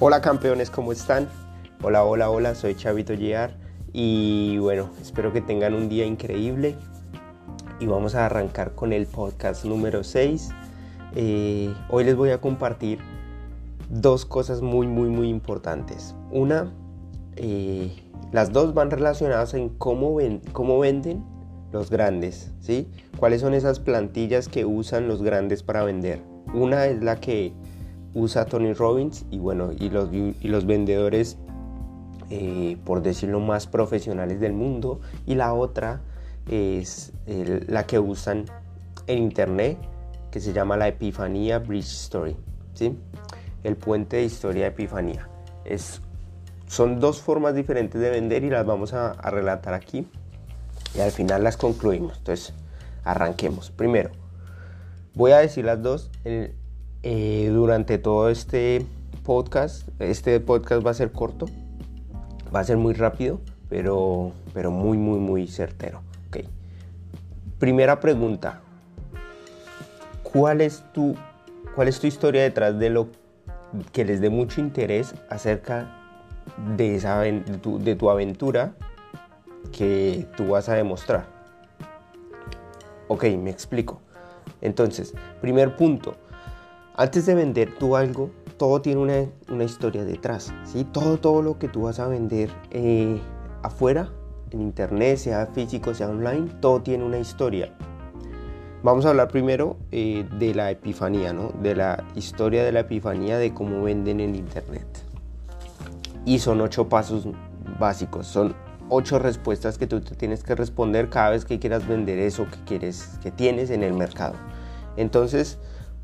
[0.00, 1.28] Hola campeones, ¿cómo están?
[1.82, 3.56] Hola, hola, hola, soy Chavito Year
[3.92, 6.76] y bueno, espero que tengan un día increíble
[7.80, 10.50] y vamos a arrancar con el podcast número 6.
[11.16, 13.00] Eh, hoy les voy a compartir
[13.90, 16.14] dos cosas muy, muy, muy importantes.
[16.30, 16.72] Una,
[17.34, 17.92] eh,
[18.30, 21.24] las dos van relacionadas en cómo, ven, cómo venden
[21.72, 22.86] los grandes, ¿sí?
[23.18, 26.22] ¿Cuáles son esas plantillas que usan los grandes para vender?
[26.54, 27.52] Una es la que
[28.14, 31.38] usa Tony Robbins y bueno, y los, y los vendedores,
[32.30, 36.00] eh, por decirlo más profesionales del mundo, y la otra
[36.50, 38.46] es la que usan
[39.06, 39.78] en internet,
[40.30, 42.36] que se llama la Epifanía Bridge Story,
[42.74, 42.96] ¿sí?
[43.64, 45.28] El puente de historia de Epifanía.
[45.64, 46.00] Es,
[46.66, 50.06] son dos formas diferentes de vender y las vamos a, relatar aquí
[50.94, 52.18] y al final las concluimos.
[52.18, 52.54] Entonces,
[53.04, 53.70] arranquemos.
[53.70, 54.10] Primero,
[55.14, 56.10] voy a decir las dos.
[57.02, 58.84] Eh, durante todo este
[59.22, 59.88] podcast.
[60.00, 61.46] Este podcast va a ser corto,
[62.54, 66.02] va a ser muy rápido, pero, pero muy, muy, muy certero.
[66.28, 66.48] Okay.
[67.58, 68.60] Primera pregunta.
[70.22, 71.14] ¿Cuál es, tu,
[71.74, 73.08] ¿Cuál es tu historia detrás de lo
[73.92, 75.94] que les dé mucho interés acerca
[76.76, 77.42] de, esa, de,
[77.80, 78.74] de tu aventura
[79.72, 81.26] que tú vas a demostrar?
[83.08, 84.02] Ok, me explico.
[84.60, 86.16] Entonces, primer punto,
[86.98, 90.52] antes de vender tú algo, todo tiene una, una historia detrás.
[90.64, 90.84] ¿sí?
[90.84, 93.20] Todo, todo lo que tú vas a vender eh,
[93.62, 94.10] afuera,
[94.50, 97.72] en internet, sea físico, sea online, todo tiene una historia.
[98.82, 101.52] Vamos a hablar primero eh, de la epifanía, ¿no?
[101.62, 104.86] de la historia de la epifanía, de cómo venden en internet.
[106.24, 107.28] Y son ocho pasos
[107.78, 108.56] básicos, son
[108.88, 112.58] ocho respuestas que tú te tienes que responder cada vez que quieras vender eso que
[112.64, 114.34] quieres, que tienes en el mercado.
[114.96, 115.58] Entonces,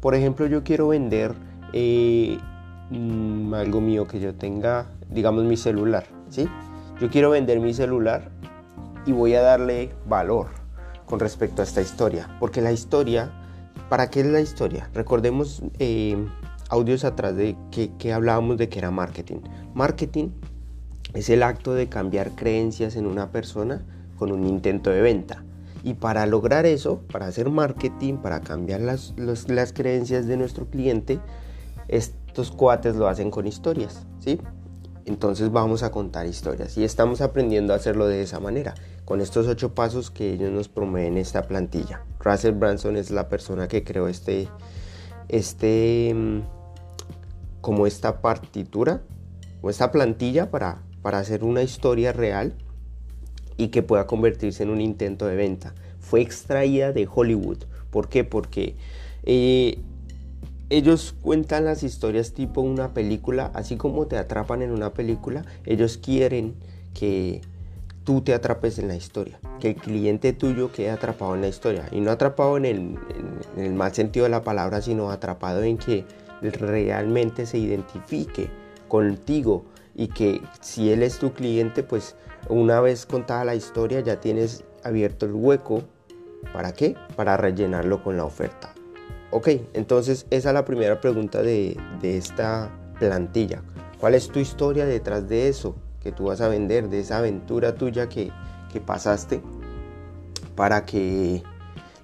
[0.04, 1.32] por ejemplo, yo quiero vender
[1.72, 2.36] eh,
[2.90, 6.46] mm, algo mío que yo tenga, digamos mi celular, ¿sí?
[7.00, 8.30] Yo quiero vender mi celular
[9.06, 10.48] y voy a darle valor
[11.06, 13.32] con respecto a esta historia, porque la historia,
[13.88, 14.90] ¿para qué es la historia?
[14.92, 16.22] Recordemos eh,
[16.68, 19.38] audios atrás de que, que hablábamos de que era marketing.
[19.72, 20.28] Marketing
[21.14, 23.86] es el acto de cambiar creencias en una persona
[24.18, 25.44] con un intento de venta.
[25.84, 31.20] Y para lograr eso, para hacer marketing, para cambiar las, las creencias de nuestro cliente,
[31.88, 34.40] estos cuates lo hacen con historias, ¿sí?
[35.04, 38.74] Entonces vamos a contar historias y estamos aprendiendo a hacerlo de esa manera,
[39.04, 42.02] con estos ocho pasos que ellos nos promueven esta plantilla.
[42.18, 44.48] Russell Branson es la persona que creó este,
[45.28, 46.40] este, mm,
[47.60, 49.02] como esta partitura
[49.60, 52.56] o esta plantilla para, para hacer una historia real
[53.56, 55.74] y que pueda convertirse en un intento de venta.
[56.00, 57.58] Fue extraída de Hollywood.
[57.90, 58.24] ¿Por qué?
[58.24, 58.74] Porque
[59.22, 59.78] eh,
[60.70, 65.98] ellos cuentan las historias tipo una película, así como te atrapan en una película, ellos
[65.98, 66.54] quieren
[66.94, 67.42] que
[68.04, 71.88] tú te atrapes en la historia, que el cliente tuyo quede atrapado en la historia,
[71.90, 72.78] y no atrapado en el,
[73.56, 76.04] en el mal sentido de la palabra, sino atrapado en que
[76.42, 78.48] realmente se identifique
[78.88, 79.64] contigo
[79.94, 82.16] y que si él es tu cliente, pues
[82.48, 85.82] una vez contada la historia ya tienes abierto el hueco.
[86.52, 86.94] ¿Para qué?
[87.16, 88.74] Para rellenarlo con la oferta.
[89.30, 93.62] Ok, entonces esa es la primera pregunta de, esta plantilla.
[93.98, 97.74] ¿Cuál es tu historia detrás de eso que tú vas a vender, de esa aventura
[97.74, 98.30] tuya que,
[98.72, 99.40] que pasaste
[100.54, 101.42] para que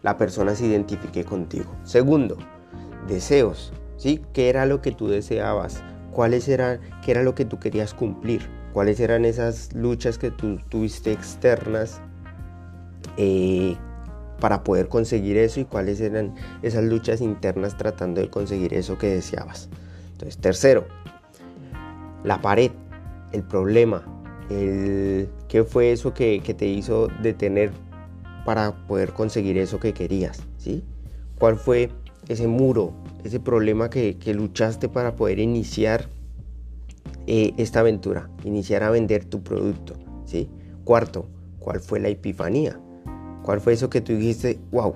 [0.02, 1.70] la persona se identifique contigo?
[1.84, 2.36] Segundo,
[3.06, 3.72] deseos.
[4.00, 4.22] ¿sí?
[4.32, 5.82] ¿Qué era lo que tú deseabas?
[6.12, 8.60] ¿Cuáles eran, qué era lo que tú querías cumplir?
[8.72, 12.00] cuáles eran esas luchas que tú tuviste externas
[13.16, 13.76] eh,
[14.40, 19.08] para poder conseguir eso y cuáles eran esas luchas internas tratando de conseguir eso que
[19.08, 19.68] deseabas.
[20.12, 20.86] Entonces, tercero,
[22.24, 22.70] la pared,
[23.32, 24.02] el problema,
[24.50, 27.70] el, qué fue eso que, te hizo detener
[28.44, 30.84] para poder conseguir eso que querías, ¿sí?
[31.38, 31.90] ¿Cuál fue
[32.28, 32.92] ese muro,
[33.24, 36.08] ese problema que, luchaste para poder iniciar
[37.26, 39.94] eh, esta aventura, iniciar a vender tu producto.
[40.24, 40.48] ¿sí?
[40.84, 41.26] Cuarto,
[41.58, 42.80] ¿cuál fue la epifanía?
[43.42, 44.94] ¿Cuál fue eso que tú dijiste, wow,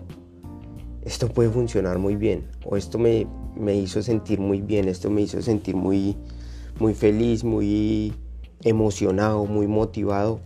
[1.03, 2.47] esto puede funcionar muy bien?
[2.65, 6.17] O esto me, me hizo sentir muy bien, esto me hizo sentir muy,
[6.79, 8.13] muy feliz, muy
[8.63, 10.41] emocionado, muy motivado.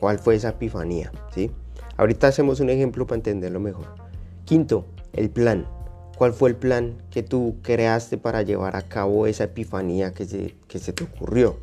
[0.00, 1.10] ¿Cuál fue esa epifanía?
[1.34, 1.50] ¿sí?
[1.96, 3.86] Ahorita hacemos un ejemplo para entenderlo mejor.
[4.44, 5.66] Quinto, el plan.
[6.18, 10.56] ¿Cuál fue el plan que tú creaste para llevar a cabo esa epifanía que se,
[10.66, 11.60] que se te ocurrió?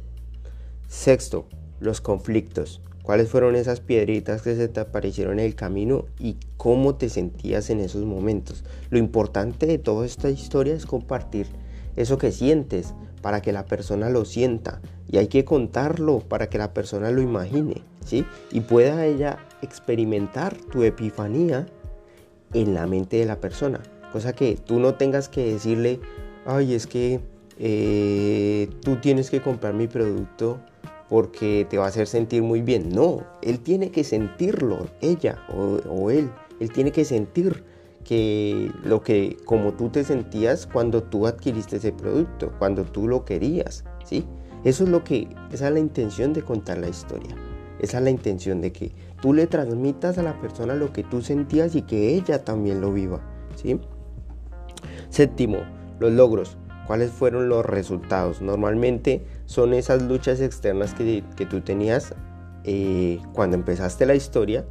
[0.87, 1.45] Sexto,
[1.81, 2.81] los conflictos.
[3.03, 7.69] ¿Cuáles fueron esas piedritas que se te aparecieron en el camino y cómo te sentías
[7.69, 8.63] en esos momentos?
[8.91, 11.47] Lo importante de toda esta historia es compartir
[11.97, 16.59] eso que sientes para que la persona lo sienta y hay que contarlo para que
[16.59, 18.25] la persona lo imagine, ¿sí?
[18.53, 21.67] Y pueda ella experimentar tu epifanía
[22.53, 23.81] en la mente de la persona,
[24.15, 25.99] cosa que tú no tengas que decirle,
[26.45, 27.19] ay, es que
[27.59, 30.57] eh, tú tienes que comprar mi producto
[31.09, 32.91] porque te va a hacer sentir muy bien.
[32.91, 36.31] No, él tiene que sentirlo, ella o, o él,
[36.61, 37.65] él tiene que sentir
[38.05, 43.25] que lo que como tú te sentías cuando tú adquiriste ese producto, cuando tú lo
[43.25, 44.23] querías, ¿sí?
[44.63, 47.35] Eso es lo que esa es la intención de contar la historia.
[47.79, 51.21] Esa es la intención de que tú le transmitas a la persona lo que tú
[51.21, 53.19] sentías y que ella también lo viva,
[53.57, 53.77] ¿sí?
[55.09, 55.59] Séptimo,
[55.99, 56.57] los logros.
[56.87, 58.41] ¿Cuáles fueron los resultados?
[58.41, 62.13] Normalmente son esas luchas externas que, que tú tenías
[62.63, 64.65] eh, cuando empezaste la historia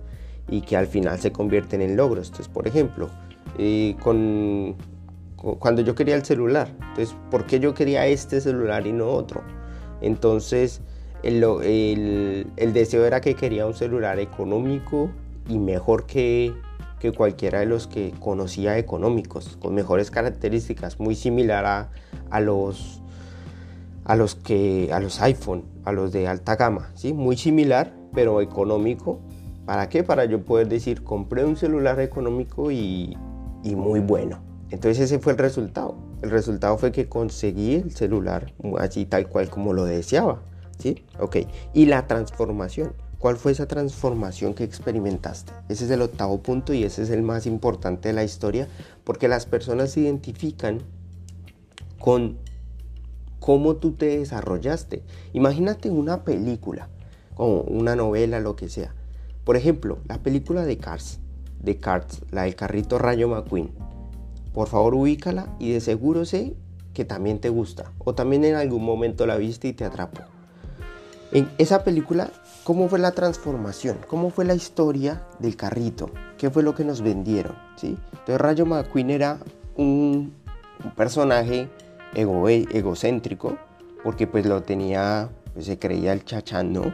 [0.48, 2.28] y que al final se convierten en logros.
[2.28, 3.10] Entonces, por ejemplo,
[3.58, 4.76] eh, con,
[5.36, 9.42] cuando yo quería el celular, entonces, ¿por qué yo quería este celular y no otro?
[10.00, 10.80] Entonces,
[11.22, 15.10] el, el, el deseo era que quería un celular económico
[15.48, 16.52] y mejor que,
[17.10, 21.90] que cualquiera de los que conocía económicos, con mejores características, muy similar a,
[22.30, 23.00] a los
[24.04, 27.12] a los que a los iPhone, a los de alta gama, ¿sí?
[27.12, 29.20] Muy similar, pero económico
[29.66, 30.04] ¿Para qué?
[30.04, 33.16] Para yo poder decir, compré un celular económico y,
[33.64, 34.40] muy bueno.
[34.70, 35.96] Entonces ese fue el resultado.
[36.20, 40.42] El resultado fue que conseguí el celular así tal cual como lo deseaba.
[40.78, 41.04] ¿Sí?
[41.18, 41.36] Ok.
[41.72, 42.92] Y la transformación.
[43.24, 45.50] ¿Cuál fue esa transformación que experimentaste?
[45.70, 48.68] Ese es el octavo punto y ese es el más importante de la historia
[49.02, 50.82] porque las personas se identifican
[51.98, 52.36] con
[53.40, 55.02] cómo tú te desarrollaste.
[55.32, 56.90] Imagínate una película,
[57.36, 58.92] o una novela, lo que sea
[59.42, 61.18] por ejemplo, la película de Cars,
[61.62, 63.70] de Cars, la del carrito Rayo McQueen.
[64.52, 66.56] Por favor, ubícala y de seguro sé
[66.92, 70.20] que también te gusta o también en algún momento la viste y te atrapó.
[71.32, 72.30] En esa película,
[72.64, 73.98] ¿cómo fue la transformación?
[74.08, 76.10] ¿Cómo fue la historia del carrito?
[76.38, 77.54] ¿Qué fue lo que nos vendieron?
[77.76, 77.96] ¿Sí?
[78.12, 79.38] Entonces Rayo McQueen era
[79.76, 80.32] un,
[80.96, 81.68] personaje
[82.14, 83.56] egocéntrico
[84.02, 86.92] porque pues lo tenía, pues, se creía el chachán, ¿no?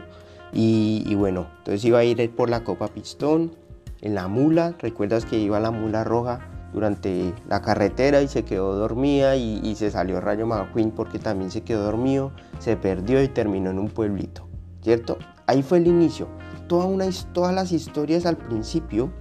[0.53, 3.53] Y, bueno, entonces iba a ir por la Copa Pistón,
[4.01, 6.39] en la mula, recuerdas que iba la mula roja
[6.73, 11.61] durante la carretera y se quedó dormida y, se salió Rayo McQueen porque también se
[11.61, 14.47] quedó dormido, se perdió y terminó en un pueblito,
[14.81, 15.17] ¿cierto?
[15.47, 16.27] Ahí fue el inicio.
[16.67, 19.11] Todas las historias al principio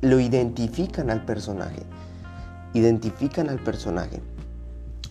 [0.00, 1.82] lo identifican al personaje,
[2.72, 4.22] identifican al personaje.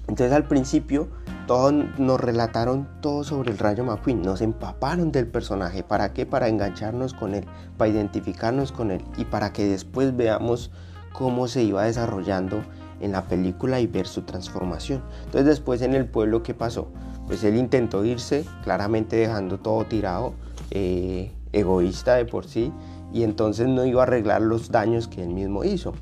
[0.07, 1.07] Entonces al principio
[1.47, 5.83] todos nos relataron todo sobre el Rayo McQueen, nos empaparon del personaje.
[5.83, 6.25] ¿Para qué?
[6.25, 7.45] Para engancharnos con él,
[7.77, 10.71] para identificarnos con él y para que después veamos
[11.13, 12.63] cómo se iba desarrollando
[12.99, 15.01] en la película y ver su transformación.
[15.25, 16.87] Entonces después en el pueblo, ¿qué pasó?
[17.27, 20.33] Pues él intentó irse, claramente dejando todo tirado,
[20.71, 22.71] eh, egoísta de por sí,
[23.13, 25.93] y entonces no iba a arreglar los daños que él mismo hizo.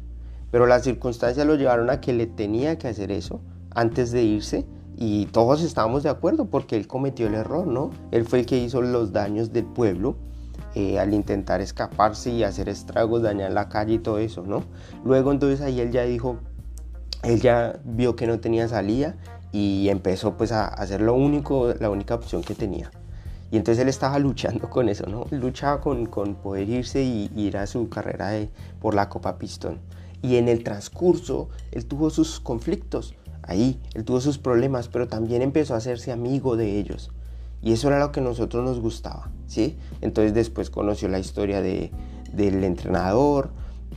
[0.52, 3.42] Pero las circunstancias lo llevaron a que le tenía que hacer eso
[3.74, 7.90] antes de irse y todos estábamos de acuerdo porque él cometió el error, ¿no?
[8.12, 10.16] Él fue el que hizo los daños del pueblo
[10.76, 14.64] eh, al intentar escaparse y hacer estragos, dañar la calle y todo eso, ¿no?
[15.04, 16.38] Luego entonces ahí él ya dijo,
[17.24, 19.16] él ya vio que no tenía salida
[19.52, 22.92] y empezó pues a hacer lo único, la única opción que tenía.
[23.52, 25.26] Y entonces él estaba luchando con eso, ¿no?
[25.32, 28.32] Luchaba con, con poder irse y, ir a su carrera
[28.80, 29.80] por la Copa Pistón.
[30.22, 35.42] Y en el transcurso él tuvo sus conflictos Ahí él tuvo sus problemas, pero también
[35.42, 37.12] empezó a hacerse amigo de ellos.
[37.62, 39.78] Y eso era lo que a nosotros nos gustaba, ¿sí?
[40.02, 41.92] Entonces después conoció la historia de,
[42.34, 43.52] del entrenador,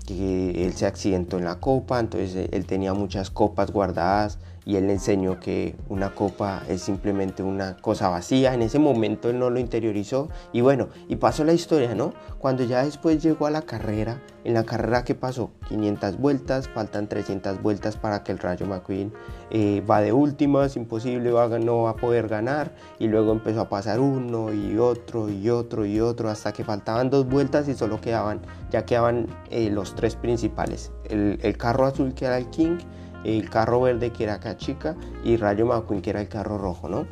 [0.07, 4.89] que él se accidentó en la copa, entonces él tenía muchas copas guardadas y él
[4.89, 8.53] le enseñó que una copa es simplemente una cosa vacía.
[8.53, 12.13] En ese momento él no lo interiorizó y bueno, y pasó la historia, ¿no?
[12.41, 17.09] Cuando ya después llegó a la carrera, en la carrera que pasó, 500 vueltas, faltan
[17.09, 19.13] 300 vueltas para que el Rayo McQueen
[19.51, 23.69] eh, va de últimas, imposible, va, no va a poder ganar y luego empezó a
[23.69, 28.01] pasar uno y otro y otro y otro hasta que faltaban dos vueltas y solo
[28.01, 32.79] quedaban, ya quedaban eh, los tres principales, el, el carro azul que era el King,
[33.26, 37.06] el carro verde que era Cachica y Rayo McQueen que era el carro rojo, ¿no?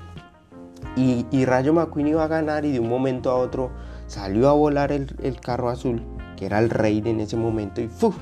[0.96, 3.70] Y, Rayo McQueen iba a ganar y de un momento a otro
[4.06, 6.02] salió a volar el, carro azul,
[6.36, 8.16] que era el rey en ese momento, y ¡fuf!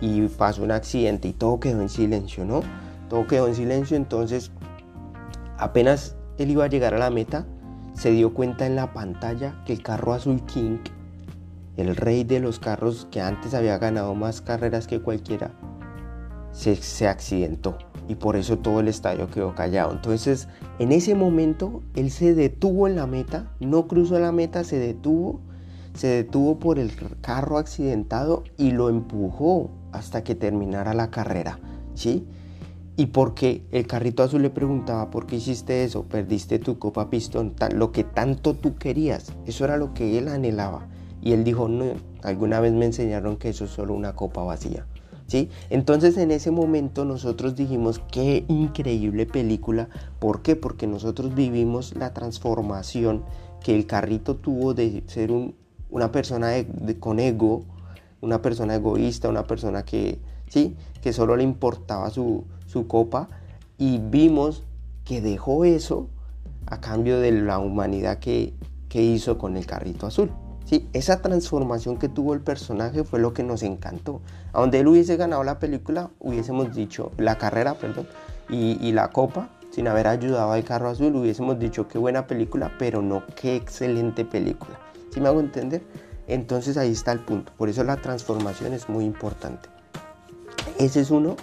[0.00, 2.60] Y pasó un accidente y todo quedó en silencio, ¿no?
[3.08, 4.52] Todo quedó en silencio, entonces
[5.58, 7.44] apenas él iba a llegar a la meta,
[7.94, 10.78] se dio cuenta en la pantalla que el carro azul King,
[11.76, 15.50] el rey de los carros que antes había ganado más carreras que cualquiera,
[16.52, 17.78] se, accidentó.
[18.08, 19.92] y por eso todo el estadio quedó callado.
[19.92, 20.48] Entonces,
[20.78, 25.40] en ese momento, él se detuvo en la meta, no cruzó la meta, se detuvo,
[25.94, 31.58] se detuvo por el carro accidentado y lo empujó hasta que terminara la carrera,
[31.94, 32.26] ¿sí?
[32.98, 36.04] Y porque el carrito azul le preguntaba, ¿por qué hiciste eso?
[36.04, 39.32] Perdiste tu copa pistón, lo que tanto tú querías.
[39.44, 40.88] Eso era lo que él anhelaba.
[41.20, 41.84] Y él dijo, no,
[42.22, 44.86] alguna vez me enseñaron que eso es solo una copa vacía.
[45.70, 49.88] Entonces en ese momento nosotros dijimos, qué increíble película.
[50.18, 50.56] ¿Por qué?
[50.56, 53.24] Porque nosotros vivimos la transformación
[53.62, 55.32] que el carrito tuvo de ser
[55.90, 56.52] una persona
[57.00, 57.64] con ego,
[58.20, 60.76] una persona egoísta, una persona que, ¿sí?
[61.02, 62.44] que solo le importaba su,
[62.86, 63.28] copa
[63.78, 64.64] y vimos
[65.06, 66.10] que dejó eso
[66.66, 68.52] a cambio de la humanidad que
[68.92, 70.30] hizo con el carrito azul.
[70.66, 70.86] ¿Sí?
[70.92, 74.20] Esa transformación que tuvo el personaje fue lo que nos encantó.
[74.52, 78.06] A donde él hubiese ganado la película, hubiésemos dicho, la carrera, perdón,
[78.50, 83.02] y, la copa, sin haber ayudado al carro azul, hubiésemos dicho qué buena película, pero
[83.02, 84.78] no qué excelente película.
[85.10, 85.82] ¿Sí me hago entender?
[86.28, 87.52] Entonces ahí está el punto.
[87.56, 89.68] Por eso la transformación es muy importante.
[90.78, 91.36] Ese es uno.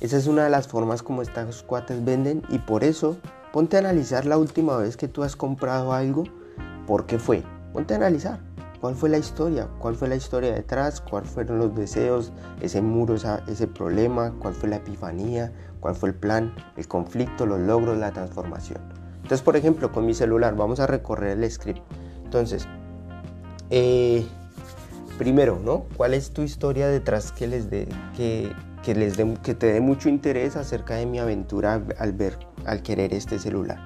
[0.00, 3.16] Esa es una de las formas como estos cuates venden y por eso
[3.52, 6.24] ponte a analizar la última vez que tú has comprado algo,
[6.88, 7.44] ¿por qué fue?
[7.72, 8.40] Ponte a analizar.
[8.82, 9.68] ¿Cuál fue la historia?
[9.78, 11.00] ¿Cuál fue la historia detrás?
[11.00, 12.32] ¿Cuáles fueron los deseos?
[12.60, 14.34] Ese muro, ese problema.
[14.40, 15.52] ¿Cuál fue la epifanía?
[15.78, 16.52] ¿Cuál fue el plan?
[16.76, 18.80] El conflicto, los logros, la transformación.
[19.18, 21.80] Entonces, por ejemplo, con mi celular vamos a recorrer el script.
[22.24, 22.66] Entonces,
[23.70, 24.26] eh,
[25.16, 25.84] primero, ¿no?
[25.96, 27.86] ¿Cuál es tu historia detrás que les dé,
[28.16, 28.52] que,
[28.96, 32.36] les dé, que te dé mucho interés acerca de mi aventura al ver,
[32.66, 33.78] al querer este celular?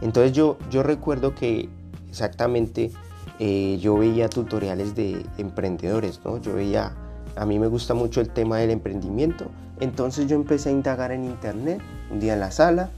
[0.00, 1.68] Entonces yo, yo recuerdo que
[2.08, 2.90] exactamente
[3.38, 6.38] eh, yo veía tutoriales de emprendedores, ¿no?
[6.38, 6.94] Yo veía,
[7.36, 9.46] a mí me gusta mucho el tema del emprendimiento,
[9.80, 11.80] entonces yo empecé a indagar en internet,
[12.10, 12.90] un día en la sala,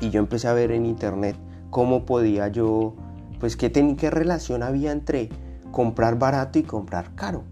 [0.00, 1.36] y yo empecé a ver en internet
[1.70, 2.94] cómo podía yo,
[3.40, 5.28] pues qué, qué relación había entre
[5.70, 7.44] comprar barato y comprar caro.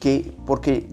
[0.00, 0.88] Que, porque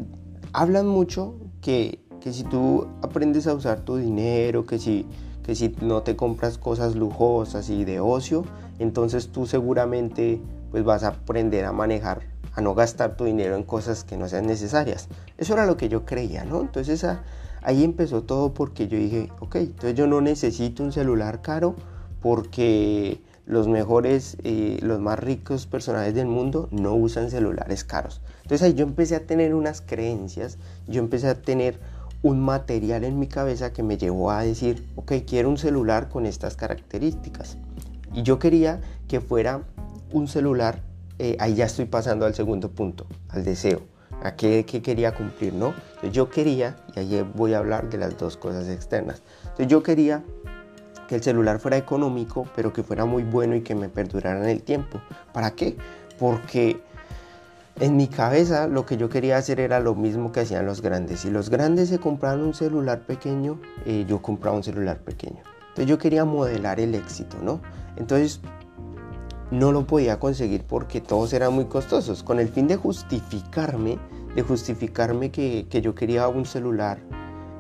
[0.54, 5.06] hablan mucho que, que si tú aprendes a usar tu dinero, que si,
[5.44, 8.46] que si no te compras cosas lujosas y de ocio,
[8.80, 10.42] entonces tú seguramente
[10.72, 12.22] pues vas a aprender a manejar,
[12.54, 15.08] a no gastar tu dinero en cosas que no sean necesarias.
[15.38, 16.62] Eso era lo que yo creía, ¿no?
[16.62, 17.06] Entonces
[17.62, 21.76] ahí empezó todo porque yo dije, ok, entonces yo no necesito un celular caro
[22.22, 28.22] porque los mejores, eh, los más ricos personajes del mundo no usan celulares caros.
[28.42, 31.80] Entonces ahí yo empecé a tener unas creencias, yo empecé a tener
[32.24, 36.26] un material en mi cabeza que me llevó a decir, ok, quiero un celular con
[36.26, 37.58] estas características.
[38.14, 39.62] Y yo quería que fuera
[40.12, 40.82] un celular,
[41.20, 43.82] eh, ahí ya estoy pasando al segundo punto, al deseo,
[44.24, 45.74] a qué, quería cumplir, ¿no?
[46.12, 50.24] yo quería, y ahí voy a hablar de las dos cosas externas, entonces yo quería
[51.08, 54.50] que el celular fuera económico, pero que fuera muy bueno y que me perdurara en
[54.50, 55.00] el tiempo.
[55.34, 55.78] ¿Para qué?
[56.18, 56.82] Porque
[57.80, 61.22] en mi cabeza lo que yo quería hacer era lo mismo que hacían los grandes.
[61.22, 65.44] Si los grandes se compraban un celular pequeño, eh, yo compraba un celular pequeño.
[65.76, 67.60] Entonces yo quería modelar el éxito, ¿no?
[67.98, 68.40] Entonces
[69.52, 74.00] no lo podía conseguir porque todos eran muy costosos, con el fin de justificarme,
[74.36, 77.00] de justificarme que, yo quería un celular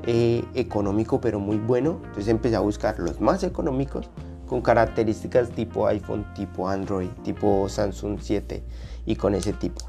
[0.03, 1.99] eh, económico pero muy bueno.
[2.05, 4.09] Entonces empecé a buscar los más económicos
[4.47, 8.63] con características tipo iPhone, tipo Android, tipo Samsung 7
[9.05, 9.81] y con ese tipo.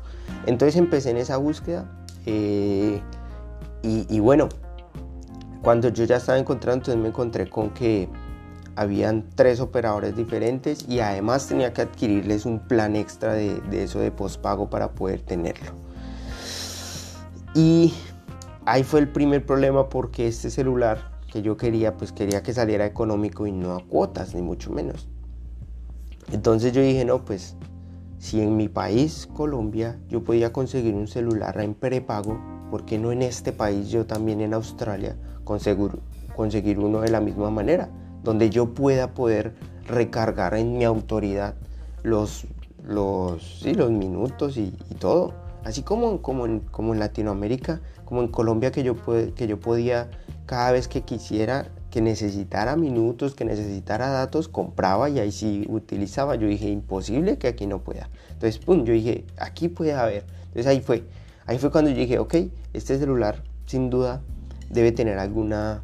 [0.47, 1.89] Entonces empecé en esa búsqueda
[2.25, 3.01] eh,
[3.85, 4.49] y bueno,
[5.67, 8.09] cuando yo ya estaba encontrando, entonces me encontré con que
[8.77, 14.13] habían tres operadores diferentes y además tenía que adquirirles un plan extra de, eso de
[14.13, 15.73] pospago para poder tenerlo.
[17.53, 17.93] Y
[18.65, 22.87] ahí fue el primer problema porque este celular que yo quería, pues quería que saliera
[22.87, 25.09] económico y no a cuotas, ni mucho menos.
[26.31, 27.57] Entonces yo dije, no, pues
[28.19, 32.39] si en mi país, Colombia, yo podía conseguir un celular en prepago,
[32.71, 35.93] ¿por qué no en este país, yo también en Australia, conseguir,
[36.35, 37.89] conseguir uno de la misma manera?
[38.23, 39.55] Donde yo pueda poder
[39.87, 41.55] recargar en mi autoridad
[42.03, 42.47] los,
[42.87, 45.35] los, los minutos y, todo.
[45.65, 48.95] Así como, como, en, como en Latinoamérica, como en Colombia, que yo,
[49.35, 50.09] que yo podía
[50.47, 56.35] cada vez que quisiera que necesitara minutos, que necesitara datos, compraba y ahí sí utilizaba.
[56.37, 58.11] Yo dije, imposible que aquí no pueda.
[58.33, 60.25] Entonces, pum, yo dije, aquí puede haber.
[60.49, 61.05] Entonces ahí fue.
[61.47, 62.35] Ahí fue cuando dije, ok,
[62.73, 64.23] este celular sin duda
[64.71, 65.83] debe tener alguna...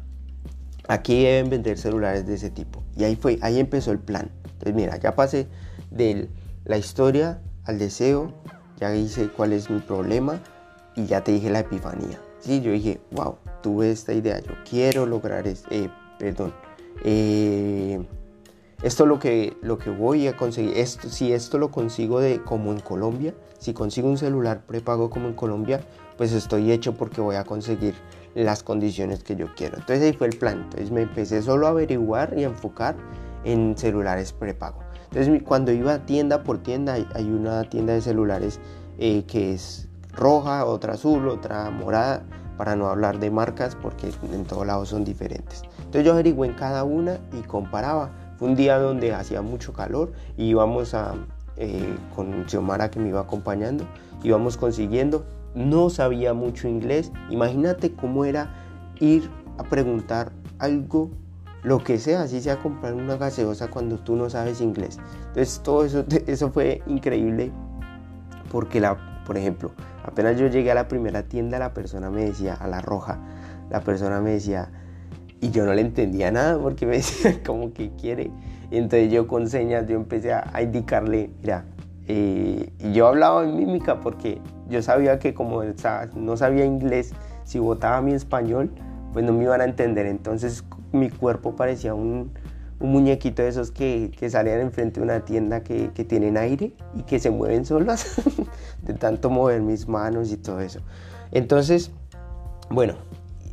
[0.87, 2.83] Aquí deben vender celulares de ese tipo.
[2.97, 4.29] Y ahí fue, ahí empezó el plan.
[4.43, 5.47] Entonces mira, ya pasé
[5.91, 6.29] de
[6.65, 8.33] la historia al deseo,
[8.79, 10.41] ya hice cuál es mi problema
[10.95, 12.19] y ya te dije la epifanía.
[12.39, 15.89] Sí, yo dije, wow, tuve esta idea, yo quiero lograr, es, eh,
[16.19, 16.53] perdón,
[17.05, 18.05] eh,
[18.83, 22.43] esto es lo que, lo que voy a conseguir, esto, si esto lo consigo de
[22.43, 25.79] como en Colombia, si consigo un celular prepago como en Colombia,
[26.17, 27.95] pues estoy hecho porque voy a conseguir
[28.35, 29.77] las condiciones que yo quiero.
[29.77, 30.63] Entonces ahí fue el plan.
[30.63, 32.95] Entonces me empecé solo a averiguar y a enfocar
[33.45, 34.81] en celulares prepago.
[35.11, 38.59] Entonces cuando iba tienda por tienda, hay una tienda de celulares
[38.97, 42.25] eh, que es roja, otra azul, otra morada,
[42.57, 45.63] para no hablar de marcas porque en todos lados son diferentes.
[45.77, 48.11] Entonces yo averigué en cada una y comparaba.
[48.43, 51.15] Un día donde hacía mucho calor y íbamos a,
[51.55, 53.85] eh, con Xiomara que me iba acompañando,
[54.21, 57.13] íbamos consiguiendo no sabía mucho inglés.
[57.29, 58.53] Imagínate cómo era
[58.99, 61.09] ir a preguntar algo,
[61.63, 64.99] lo que sea, así sea comprar una gaseosa cuando tú no sabes inglés.
[65.27, 67.49] Entonces todo eso, eso fue increíble
[68.51, 69.71] porque, la, por ejemplo,
[70.03, 73.19] apenas yo llegué a la primera tienda, la persona me decía, a la roja,
[73.69, 74.69] la persona me decía,
[75.43, 78.31] y yo no le entendía nada porque me decía como que quiere.
[78.71, 81.65] Y entonces yo con señas, yo empecé a, indicarle, mira,
[82.07, 85.61] y yo hablaba en mímica porque yo sabía que como
[86.15, 88.71] no sabía inglés, si votaba mi español,
[89.11, 90.05] pues no me iban a entender.
[90.05, 92.31] Entonces mi cuerpo parecía un,
[92.79, 96.73] un muñequito de esos que, que, salían enfrente de una tienda que, que tienen aire
[96.95, 98.15] y que se mueven solas
[98.81, 100.79] de tanto mover mis manos y todo eso.
[101.31, 101.91] Entonces,
[102.69, 102.95] bueno,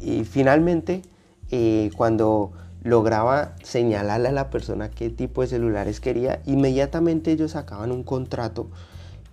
[0.01, 1.03] y finalmente
[1.51, 2.53] eh, cuando
[2.83, 8.69] lograba señalarle a la persona qué tipo de celulares quería, inmediatamente ellos sacaban un contrato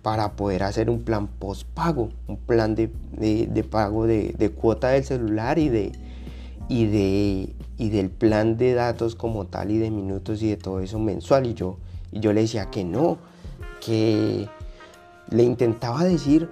[0.02, 2.88] para poder hacer un plan postpago, un plan de,
[3.70, 5.92] pago de, cuota del celular y, de,
[6.68, 10.80] y, de, y del plan de datos como tal y de minutos y de todo
[10.80, 11.46] eso mensual.
[11.46, 11.78] Y yo,
[12.12, 13.18] y yo le decía que no,
[13.84, 14.48] que
[15.30, 16.48] le intentaba decir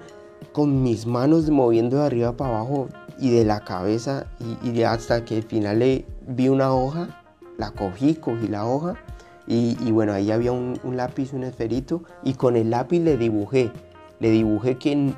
[0.52, 2.88] con mis manos moviendo de arriba para abajo
[3.18, 4.26] y de la cabeza
[4.62, 7.22] y, y hasta que al final le vi una hoja,
[7.58, 8.96] la cogí, cogí la hoja
[9.48, 13.70] y, bueno, ahí había un, lápiz, un esferito y con el lápiz le dibujé,
[14.18, 15.14] le dibujé que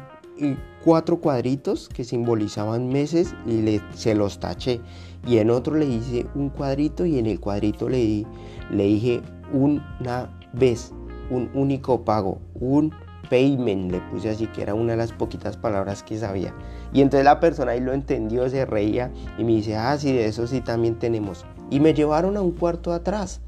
[0.84, 4.80] cuatro cuadritos que simbolizaban meses y le, se los taché
[5.26, 8.24] y en otro le hice un cuadrito y en el cuadrito le,
[8.70, 10.92] le dije una vez,
[11.30, 12.92] un único pago, un
[13.30, 16.54] payment, le puse así que era una de las poquitas palabras que sabía.
[16.92, 20.26] Y entonces la persona ahí lo entendió, se reía y me dice, ah, sí, de
[20.26, 21.44] eso sí también tenemos.
[21.70, 23.40] Y me llevaron a un cuarto atrás.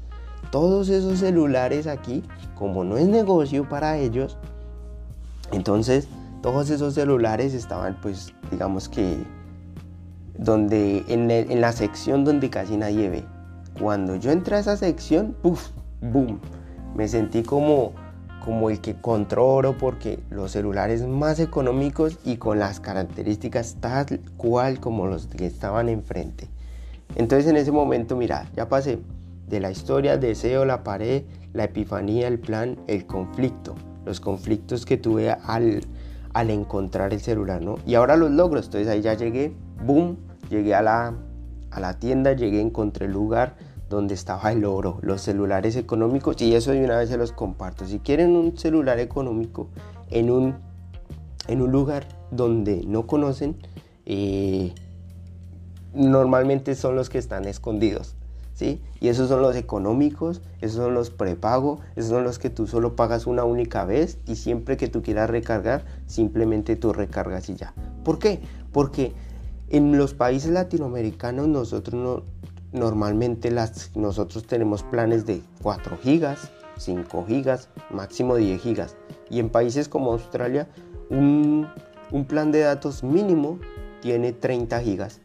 [0.51, 2.23] Todos esos celulares aquí,
[2.55, 4.37] como no es negocio para ellos,
[5.51, 6.07] entonces
[6.41, 9.17] todos esos celulares estaban pues digamos que
[10.37, 13.23] donde en, la sección donde casi nadie ve.
[13.79, 15.69] Cuando yo entré a esa sección, puff,
[16.01, 16.39] boom,
[16.95, 17.93] me sentí como
[18.43, 24.79] como el que controlo porque los celulares más económicos y con las características tal cual
[24.79, 26.47] como los que estaban enfrente.
[27.15, 28.99] Entonces en ese momento, mira, ya pasé
[29.47, 31.23] de la historia, deseo, la pared,
[31.53, 33.75] la epifanía, el plan, el conflicto,
[34.05, 35.81] los conflictos que tuve al,
[36.33, 37.75] al encontrar el celular, ¿no?
[37.85, 39.53] Y ahora los logros, entonces ahí ya llegué,
[39.85, 40.17] boom,
[40.49, 41.13] llegué a la,
[41.69, 43.55] a la tienda, llegué, encontré el lugar,
[43.91, 47.85] donde estaba el oro, los celulares económicos y eso de una vez se los comparto.
[47.85, 49.67] Si quieren un celular económico
[50.09, 50.55] en un,
[51.47, 53.57] en un lugar donde no conocen,
[54.05, 54.73] eh,
[55.93, 58.15] normalmente son los que están escondidos.
[58.53, 58.81] ¿sí?
[59.01, 62.95] Y esos son los económicos, esos son los prepago, esos son los que tú solo
[62.95, 67.73] pagas una única vez y siempre que tú quieras recargar, simplemente tú recargas y ya.
[68.05, 68.39] ¿Por qué?
[68.71, 69.13] Porque
[69.69, 72.40] en los países latinoamericanos nosotros no,
[72.71, 78.95] Normalmente las, nosotros tenemos planes de 4 gigas, 5 gigas, máximo 10 gigas.
[79.29, 80.69] Y en países como Australia,
[81.09, 81.67] un,
[82.27, 83.59] plan de datos mínimo
[84.01, 85.21] tiene 30 gigas.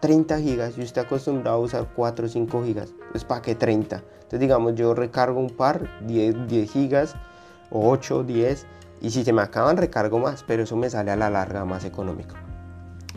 [0.00, 2.92] 30 gigas y usted acostumbrado a usar 4 o 5 gigas.
[3.10, 3.96] Pues para qué 30.
[3.96, 7.14] Entonces digamos yo recargo un par, 10, 10 gigas,
[7.70, 8.66] 8, 10.
[9.00, 11.84] Y si se me acaban recargo más, pero eso me sale a la larga más
[11.84, 12.34] económico.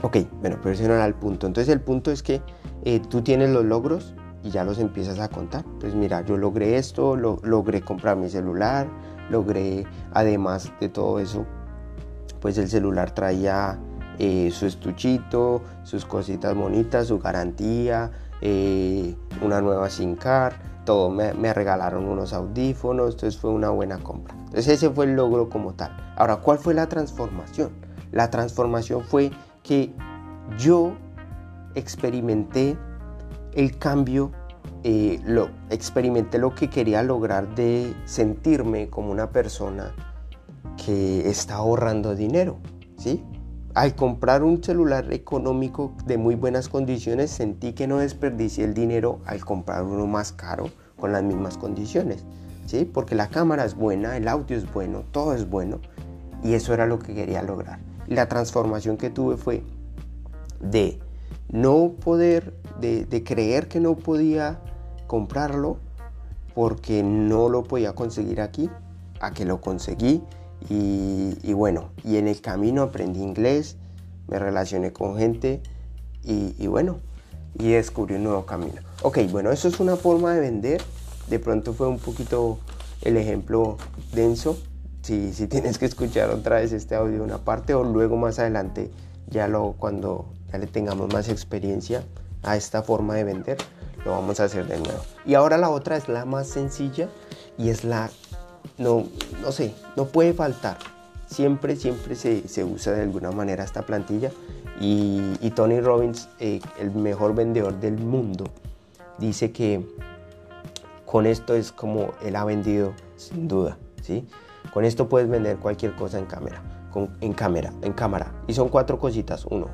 [0.01, 1.47] Ok, bueno, pero ese no era el punto.
[1.47, 2.41] Entonces el punto es que
[2.85, 5.65] eh, tú tienes los logros y ya los empiezas a contar.
[5.79, 8.88] Pues mira, yo logré esto, lo, logré comprar mi celular,
[9.29, 11.45] logré, además de todo eso,
[12.39, 13.77] pues el celular traía
[14.19, 20.53] eh, su estuchito, sus cositas bonitas, su garantía, eh, una nueva SIM card,
[20.85, 21.09] todo.
[21.09, 24.33] Me, me, regalaron unos audífonos, entonces fue una buena compra.
[24.35, 25.91] Entonces ese fue el logro como tal.
[26.15, 27.71] Ahora, ¿cuál fue la transformación?
[28.12, 29.31] La transformación fue
[29.69, 29.93] que
[30.58, 30.95] yo
[31.75, 32.75] experimenté
[33.53, 34.32] el cambio,
[34.84, 39.93] eh, lo, experimenté lo que quería lograr de sentirme como una persona
[40.84, 42.58] que está ahorrando dinero,
[42.97, 43.23] ¿sí?
[43.75, 49.19] al comprar un celular económico de muy buenas condiciones, sentí que no desperdicié el dinero
[49.27, 52.25] al comprar uno más caro con las mismas condiciones.
[52.65, 52.86] ¿sí?
[52.86, 55.79] Porque la cámara es buena, el audio es bueno, todo es bueno.
[56.43, 57.88] Y eso era lo que quería lograr.
[58.09, 59.63] Y la transformación que tuve fue
[60.59, 60.99] de
[61.49, 64.59] no poder, de, de creer que no podía
[65.07, 65.77] comprarlo
[66.53, 68.69] porque no lo podía conseguir aquí,
[69.21, 70.21] a que lo conseguí
[70.67, 73.77] y, bueno, y en el camino aprendí inglés,
[74.27, 75.61] me relacioné con gente
[76.23, 76.97] y, bueno,
[77.57, 78.81] y descubrí un nuevo camino.
[79.01, 80.81] Ok, bueno, eso es una forma de vender.
[81.27, 82.59] De pronto fue un poquito
[83.01, 83.77] el ejemplo
[84.13, 84.57] denso.
[85.09, 88.91] Si, tienes que escuchar otra vez este audio una parte o luego más adelante,
[89.27, 92.03] ya lo cuando ya le tengamos más experiencia
[92.43, 93.57] a esta forma de vender,
[94.05, 94.99] lo vamos a hacer de nuevo.
[95.25, 97.09] Y ahora la otra es la más sencilla
[97.57, 98.11] y es la
[98.77, 99.07] no,
[99.41, 100.77] no sé, no puede faltar.
[101.25, 104.29] Siempre, siempre se, usa de alguna manera esta plantilla.
[104.79, 108.43] Y, Tony Robbins, eh, el mejor vendedor del mundo,
[109.17, 109.83] dice que
[111.07, 113.75] con esto es como él ha vendido sin duda.
[114.03, 114.27] ¿sí?
[114.73, 116.61] Con esto puedes vender cualquier cosa en cámara.
[117.21, 118.31] en cámara, en cámara.
[118.47, 119.45] Y son cuatro cositas.
[119.45, 119.67] Uno,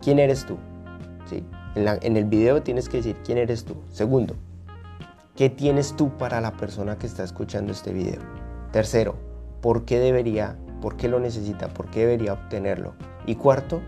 [0.00, 0.56] ¿quién eres tú?
[1.26, 1.44] ¿Sí?
[1.74, 3.76] En, el video tienes que decir quién eres tú.
[3.90, 4.34] Segundo,
[5.38, 8.20] ¿Qué tienes tú para la persona que está escuchando este video?
[8.72, 9.14] Tercero,
[9.60, 12.94] ¿por qué debería, por qué lo necesita, por qué debería obtenerlo?
[13.24, 13.80] Y cuarto,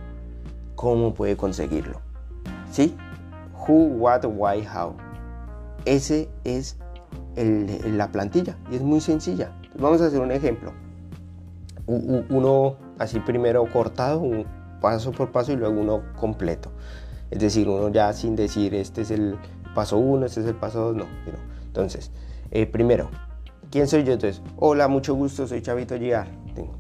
[0.77, 2.03] ¿cómo puede conseguirlo?
[2.71, 2.97] ¿Sí?
[3.67, 4.95] Who, what, why, how.
[5.87, 6.77] Ese es
[7.35, 9.51] la plantilla y es muy sencilla.
[9.79, 10.73] Vamos a hacer un ejemplo.
[11.87, 14.47] Uno así primero cortado, un
[14.81, 16.71] paso por paso y luego uno completo.
[17.31, 19.39] Es decir, uno ya sin decir este es el
[19.75, 21.05] paso 1, este es el paso 2, no,
[21.67, 22.11] Entonces,
[22.51, 23.09] eh, primero,
[23.71, 24.13] ¿quién soy yo?
[24.13, 26.29] Entonces, hola, mucho gusto, soy Chavito Giar.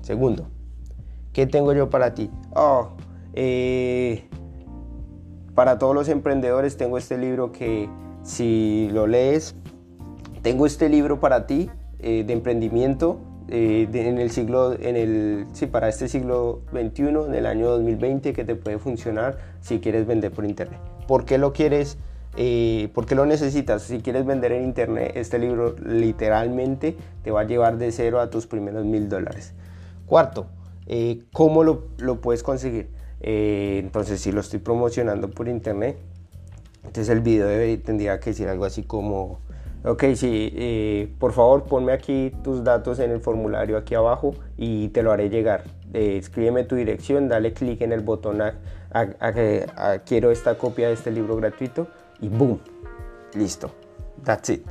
[0.02, 0.48] Segundo,
[1.32, 2.30] ¿qué tengo yo para ti?
[2.54, 2.90] Oh,
[3.32, 4.28] eh,
[5.54, 7.88] para todos los emprendedores tengo este libro que
[8.22, 9.54] si lo lees,
[10.42, 11.70] tengo este libro para ti
[12.02, 13.20] eh, de emprendimiento
[13.52, 18.44] en el siglo, en el, sí, para este siglo XXI, en el año 2020, que
[18.44, 20.78] te puede funcionar si quieres vender por internet.
[21.08, 21.98] ¿Por qué lo quieres?
[22.36, 23.82] Eh, ¿Por qué lo necesitas?
[23.82, 28.30] Si quieres vender en internet, este libro literalmente te va a llevar de cero a
[28.30, 29.52] tus primeros mil dólares.
[30.06, 30.46] Cuarto,
[30.86, 32.90] eh, ¿cómo lo, puedes conseguir?
[33.20, 35.98] Eh, entonces, si lo estoy promocionando por internet,
[36.84, 39.40] entonces el video tendría que decir algo así como,
[39.84, 45.02] ok, sí, por favor ponme aquí tus datos en el formulario aquí abajo y te
[45.02, 45.64] lo haré llegar.
[45.92, 48.54] escríbeme tu dirección, dale clic en el botón a,
[48.92, 51.88] a, quiero esta copia de este libro gratuito
[52.20, 52.60] y boom,
[53.34, 53.70] listo,
[54.24, 54.66] that's it.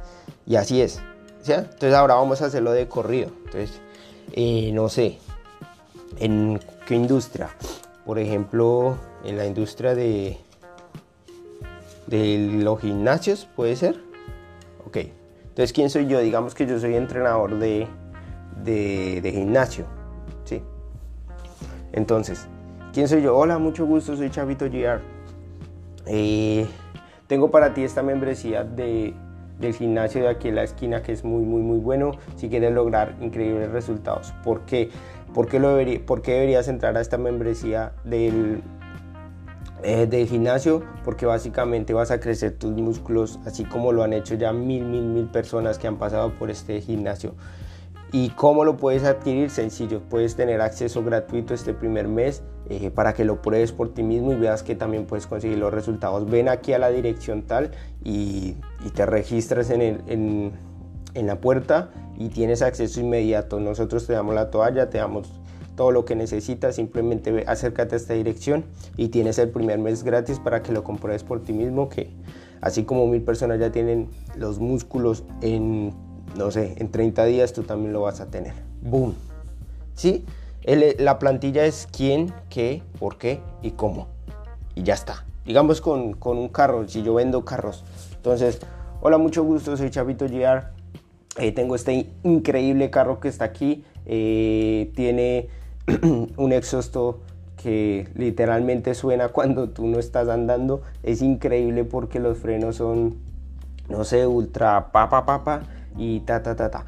[0.45, 1.01] Y así es.
[1.47, 3.31] Entonces ahora vamos a hacerlo de corrido.
[3.45, 3.81] Entonces,
[4.33, 5.17] eh, no sé,
[6.19, 7.49] ¿en qué industria?
[8.05, 10.37] Por ejemplo, en la industria de,
[12.07, 14.08] de los gimnasios, ¿puede ser?
[14.85, 14.97] Ok,
[15.43, 16.19] entonces ¿quién soy yo?
[16.19, 17.87] Digamos que yo soy entrenador de,
[18.63, 19.85] de, gimnasio,
[20.45, 20.61] ¿sí?
[21.91, 22.47] Entonces,
[22.93, 23.37] ¿quién soy yo?
[23.37, 25.01] Hola, mucho gusto, soy Chavito GR.
[26.05, 26.65] Eh,
[27.27, 29.13] tengo para ti esta membresía de,
[29.59, 32.71] del gimnasio de aquí en la esquina que es muy, muy, muy bueno si quieres
[32.73, 34.33] lograr increíbles resultados.
[34.43, 34.89] ¿Por qué?
[35.33, 38.63] ¿Por qué, lo por qué deberías entrar a esta membresía del,
[39.83, 40.83] eh, del gimnasio?
[41.03, 45.03] Porque básicamente vas a crecer tus músculos así como lo han hecho ya mil, mil,
[45.03, 47.35] mil personas que han pasado por este gimnasio.
[48.11, 49.51] ¿Y cómo lo puedes adquirir?
[49.51, 54.01] Sencillo, puedes tener acceso gratuito este primer mes eh, para que lo pruebes por ti
[54.01, 56.27] mismo y veas que también puedes conseguir los resultados.
[56.27, 57.71] Ven aquí a la dirección tal
[58.03, 58.55] y,
[58.95, 60.51] te registras en, en,
[61.13, 63.59] en, la puerta y tienes acceso inmediato.
[63.59, 65.29] Nosotros te damos la toalla, te damos
[65.79, 68.65] todo lo que necesitas, simplemente acércate a esta dirección
[68.97, 72.09] y tienes el primer mes gratis para que lo compruebes por ti mismo, que
[72.59, 75.93] así como mil personas ya tienen los músculos en
[76.35, 78.55] no sé, en 30 días tú también lo vas a tener.
[78.81, 79.15] Boom.
[79.95, 80.25] ¿Sí?
[80.65, 84.09] la plantilla es quién, qué, por qué y cómo.
[84.75, 85.23] Y ya está.
[85.45, 87.85] Digamos con, un carro, si yo vendo carros.
[88.17, 88.59] Entonces,
[88.99, 90.73] hola, mucho gusto, soy Chavito GR.
[91.37, 93.85] Eh, tengo este increíble carro que está aquí.
[94.05, 95.47] Eh, tiene
[96.37, 97.21] un exhausto
[97.61, 100.81] que literalmente suena cuando tú no estás andando.
[101.03, 103.17] Es increíble porque los frenos son,
[103.89, 105.63] no sé, ultra papa papa
[105.97, 106.85] y ta, ta, ta, ta.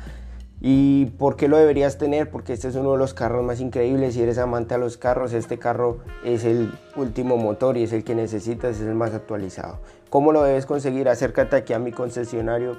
[0.64, 2.30] ¿Y por qué lo deberías tener?
[2.30, 4.14] Porque este es uno de los carros más increíbles.
[4.14, 8.04] Si eres amante a los carros, este carro es el último motor y es el
[8.04, 9.80] que necesitas, es el más actualizado.
[10.12, 11.10] ¿Cómo lo debes conseguir?
[11.10, 12.78] Acércate aquí a mi concesionario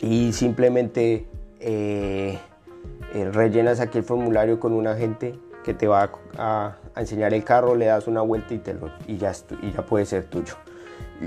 [0.00, 1.26] y simplemente
[1.60, 2.38] eh,
[3.14, 7.74] eh, rellenas aquí el formulario con un agente que te va a, enseñar el carro,
[7.74, 10.54] le das una vuelta y, te lo, y, ya, y ya puede ser tuyo.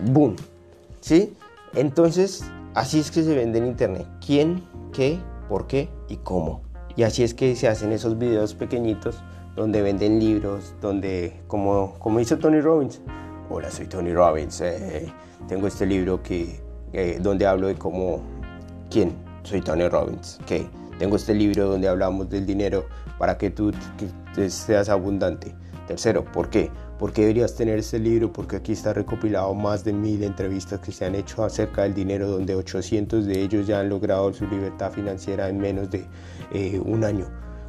[0.06, 0.36] Boom.
[1.00, 1.36] ¿Sí?
[1.74, 4.06] Entonces, así es que se vende en internet.
[4.26, 6.62] ¿Quién, qué, por qué y cómo?
[6.96, 9.24] Y así es que se hacen esos videos pequeñitos
[9.56, 13.02] donde venden libros, donde, como, como hizo Tony Robbins,
[13.50, 15.12] hola, soy Tony Robbins, eh,
[15.48, 16.62] tengo este libro que,
[16.94, 18.22] eh, donde hablo de cómo,
[18.89, 19.13] quién,
[19.44, 20.67] soy Tony Robbins, que
[21.01, 22.85] tengo este libro donde hablamos del dinero
[23.17, 23.71] para que tú
[24.49, 25.55] seas abundante.
[25.87, 26.69] Tercero, ¿por qué?
[26.99, 28.31] ¿Por qué deberías tener este libro?
[28.31, 32.27] Porque aquí está recopilado más de mil entrevistas que se han hecho acerca del dinero,
[32.27, 36.05] donde 800 de ellos ya han logrado su libertad financiera en menos de
[36.51, 37.25] eh, un año.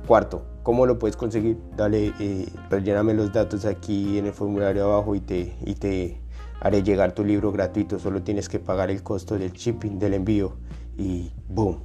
[0.06, 1.56] Cuarto, ¿cómo lo puedes conseguir?
[1.74, 6.20] Dale, eh, relléname los datos aquí en el formulario abajo y te, y te
[6.60, 7.98] haré llegar tu libro gratuito.
[7.98, 10.52] Solo tienes que pagar el costo del shipping, del envío
[10.98, 11.78] y boom.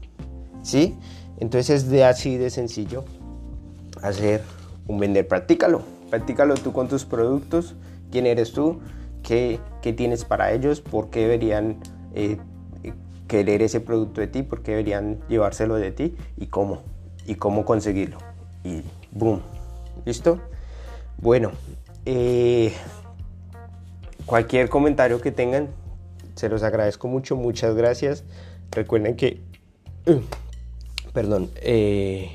[0.61, 0.97] ¿Sí?
[1.39, 3.05] Entonces es de así de sencillo
[4.01, 4.41] hacer
[4.87, 5.27] un vender.
[5.27, 5.81] Practícalo.
[6.09, 7.75] Practícalo tú con tus productos.
[8.11, 8.79] ¿Quién eres tú?
[9.23, 10.81] ¿Qué, qué tienes para ellos?
[10.81, 11.77] ¿Por qué deberían
[12.13, 12.37] eh,
[13.27, 14.43] querer ese producto de ti?
[14.43, 16.15] ¿Por qué deberían llevárselo de ti?
[16.37, 16.83] ¿Y cómo?
[17.27, 18.17] y cómo conseguirlo.
[18.63, 19.41] Y boom,
[20.05, 20.39] ¿listo?
[21.17, 21.51] Bueno,
[22.05, 22.73] eh,
[24.25, 25.67] cualquier comentario que tengan,
[26.35, 28.23] se los agradezco mucho, muchas gracias.
[28.71, 29.41] Recuerden que,
[30.07, 30.21] uh,
[31.17, 32.29] perdón, eh,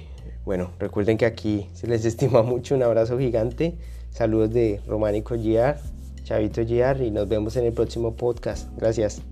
[0.45, 3.77] bueno, recuerden que aquí se les estima mucho, un abrazo gigante,
[4.11, 5.77] saludos de Románico GR,
[6.25, 8.69] Chavito GR y nos vemos en el próximo podcast.
[8.77, 9.23] Gracias.